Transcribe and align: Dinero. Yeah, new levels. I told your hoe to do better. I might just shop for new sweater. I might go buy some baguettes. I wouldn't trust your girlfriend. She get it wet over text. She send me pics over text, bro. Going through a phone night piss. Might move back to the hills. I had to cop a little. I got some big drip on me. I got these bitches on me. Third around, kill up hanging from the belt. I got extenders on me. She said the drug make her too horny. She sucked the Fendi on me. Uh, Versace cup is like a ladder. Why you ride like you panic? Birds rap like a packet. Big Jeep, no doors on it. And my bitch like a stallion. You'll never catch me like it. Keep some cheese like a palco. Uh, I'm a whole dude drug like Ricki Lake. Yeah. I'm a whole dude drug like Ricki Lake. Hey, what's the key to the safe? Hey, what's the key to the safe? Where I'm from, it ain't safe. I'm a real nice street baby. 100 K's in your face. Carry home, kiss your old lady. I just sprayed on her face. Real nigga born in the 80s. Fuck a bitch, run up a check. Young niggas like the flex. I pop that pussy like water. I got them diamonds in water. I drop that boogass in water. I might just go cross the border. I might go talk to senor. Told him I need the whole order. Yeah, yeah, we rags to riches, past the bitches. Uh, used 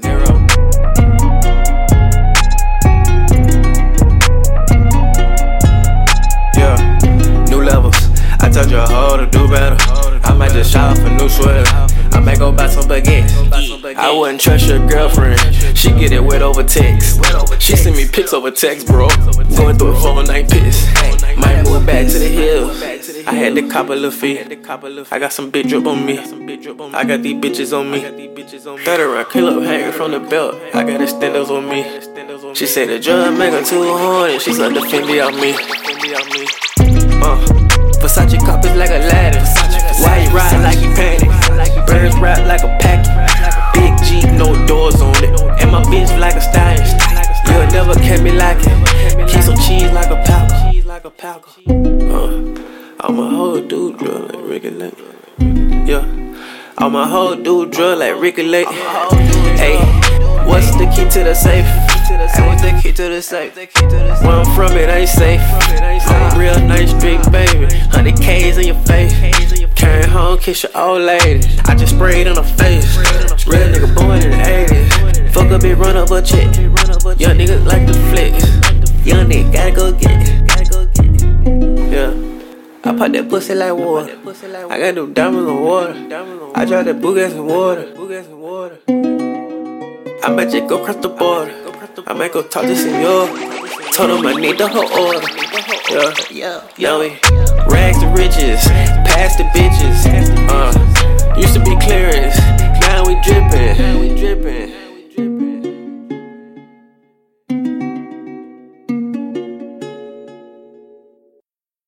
Dinero. 0.00 0.24
Yeah, 6.56 7.44
new 7.48 7.62
levels. 7.62 7.94
I 8.40 8.50
told 8.52 8.70
your 8.72 8.86
hoe 8.88 9.16
to 9.18 9.26
do 9.26 9.46
better. 9.46 9.76
I 10.24 10.34
might 10.34 10.50
just 10.50 10.72
shop 10.72 10.96
for 10.96 11.10
new 11.10 11.28
sweater. 11.28 11.64
I 12.12 12.18
might 12.18 12.40
go 12.40 12.50
buy 12.50 12.66
some 12.66 12.88
baguettes. 12.88 13.94
I 13.96 14.10
wouldn't 14.10 14.40
trust 14.40 14.66
your 14.66 14.84
girlfriend. 14.88 15.38
She 15.76 15.90
get 15.90 16.10
it 16.10 16.24
wet 16.24 16.42
over 16.42 16.64
text. 16.64 17.20
She 17.60 17.76
send 17.76 17.94
me 17.94 18.08
pics 18.08 18.32
over 18.32 18.50
text, 18.50 18.88
bro. 18.88 19.08
Going 19.56 19.76
through 19.78 19.92
a 19.92 20.00
phone 20.00 20.24
night 20.24 20.50
piss. 20.50 20.92
Might 21.36 21.62
move 21.64 21.86
back 21.86 22.08
to 22.08 22.18
the 22.18 22.28
hills. 22.28 22.93
I 23.26 23.32
had 23.32 23.54
to 23.54 23.62
cop 23.68 23.88
a 23.88 23.94
little. 23.94 25.06
I 25.10 25.18
got 25.18 25.32
some 25.32 25.50
big 25.50 25.68
drip 25.68 25.86
on 25.86 26.04
me. 26.04 26.18
I 26.18 27.04
got 27.04 27.22
these 27.22 27.34
bitches 27.34 27.72
on 27.72 27.90
me. 27.90 28.00
Third 28.84 29.00
around, 29.00 29.30
kill 29.30 29.48
up 29.48 29.62
hanging 29.62 29.92
from 29.92 30.12
the 30.12 30.20
belt. 30.20 30.56
I 30.74 30.84
got 30.84 31.00
extenders 31.00 31.48
on 31.48 31.68
me. 31.68 31.84
She 32.54 32.66
said 32.66 32.88
the 32.88 33.00
drug 33.00 33.38
make 33.38 33.52
her 33.52 33.64
too 33.64 33.82
horny. 33.82 34.38
She 34.38 34.52
sucked 34.52 34.74
the 34.74 34.80
Fendi 34.80 35.24
on 35.24 35.34
me. 35.40 35.54
Uh, 37.24 37.36
Versace 38.00 38.38
cup 38.44 38.64
is 38.64 38.76
like 38.76 38.90
a 38.90 38.98
ladder. 39.08 39.40
Why 40.02 40.24
you 40.24 40.30
ride 40.36 40.62
like 40.62 40.80
you 40.82 40.92
panic? 40.94 41.86
Birds 41.86 42.16
rap 42.18 42.46
like 42.46 42.62
a 42.62 42.68
packet. 42.78 43.08
Big 43.72 43.96
Jeep, 44.04 44.30
no 44.32 44.66
doors 44.66 45.00
on 45.00 45.16
it. 45.24 45.40
And 45.62 45.72
my 45.72 45.82
bitch 45.84 46.18
like 46.20 46.34
a 46.34 46.40
stallion. 46.42 46.84
You'll 47.48 47.66
never 47.72 47.94
catch 47.94 48.20
me 48.20 48.32
like 48.32 48.58
it. 48.60 49.28
Keep 49.30 49.42
some 49.42 49.56
cheese 49.56 49.90
like 49.92 50.10
a 50.10 50.22
palco. 50.22 50.60
Uh, 52.10 52.43
I'm 53.06 53.18
a 53.18 53.28
whole 53.28 53.60
dude 53.60 53.98
drug 53.98 54.32
like 54.32 54.48
Ricki 54.48 54.70
Lake. 54.70 54.94
Yeah. 55.86 56.06
I'm 56.78 56.94
a 56.96 57.06
whole 57.06 57.36
dude 57.36 57.70
drug 57.70 57.98
like 57.98 58.18
Ricki 58.18 58.42
Lake. 58.44 58.66
Hey, 59.60 59.76
what's 60.48 60.70
the 60.78 60.90
key 60.96 61.06
to 61.10 61.22
the 61.22 61.34
safe? 61.34 61.66
Hey, 62.06 62.48
what's 62.48 62.62
the 62.62 62.80
key 62.82 62.94
to 62.94 63.02
the 63.10 63.20
safe? 63.20 63.54
Where 64.22 64.32
I'm 64.32 64.46
from, 64.56 64.72
it 64.78 64.88
ain't 64.88 65.10
safe. 65.10 65.38
I'm 65.42 66.34
a 66.34 66.38
real 66.38 66.58
nice 66.60 66.96
street 66.96 67.20
baby. 67.30 67.66
100 67.92 68.16
K's 68.16 68.56
in 68.56 68.68
your 68.68 68.82
face. 68.84 69.12
Carry 69.74 70.06
home, 70.06 70.38
kiss 70.38 70.62
your 70.62 70.72
old 70.74 71.02
lady. 71.02 71.46
I 71.66 71.74
just 71.74 71.96
sprayed 71.96 72.26
on 72.26 72.36
her 72.36 72.56
face. 72.56 72.96
Real 73.46 73.68
nigga 73.68 73.94
born 73.94 74.22
in 74.22 74.30
the 74.30 74.36
80s. 74.38 75.30
Fuck 75.34 75.50
a 75.50 75.58
bitch, 75.58 75.76
run 75.76 75.98
up 75.98 76.10
a 76.10 76.22
check. 76.22 76.56
Young 77.20 77.36
niggas 77.36 77.66
like 77.66 77.86
the 77.86 77.92
flex. 78.08 78.63
I 82.86 82.94
pop 82.94 83.12
that 83.12 83.30
pussy 83.30 83.54
like 83.54 83.72
water. 83.72 84.12
I 84.68 84.78
got 84.78 84.94
them 84.94 85.14
diamonds 85.14 85.48
in 85.48 85.60
water. 85.60 85.94
I 86.54 86.66
drop 86.66 86.84
that 86.84 87.00
boogass 87.00 87.32
in 87.32 87.46
water. 87.46 87.88
I 90.22 90.30
might 90.30 90.50
just 90.50 90.68
go 90.68 90.84
cross 90.84 90.96
the 90.96 91.08
border. 91.08 91.54
I 92.06 92.12
might 92.12 92.32
go 92.32 92.42
talk 92.42 92.64
to 92.64 92.76
senor. 92.76 93.26
Told 93.92 94.10
him 94.10 94.26
I 94.26 94.34
need 94.34 94.58
the 94.58 94.68
whole 94.68 94.84
order. 95.00 95.26
Yeah, 96.30 96.60
yeah, 96.76 96.98
we 96.98 97.08
rags 97.72 98.00
to 98.00 98.08
riches, 98.08 98.60
past 99.08 99.38
the 99.38 99.44
bitches. 99.56 100.04
Uh, 100.50 101.40
used 101.40 101.53